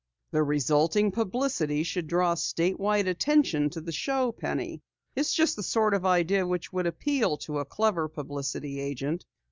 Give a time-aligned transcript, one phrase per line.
[0.31, 4.81] "The resulting publicity should draw state wide attention to the show, Penny.
[5.15, 9.25] It's just the sort of idea which would appeal to a clever publicity agent.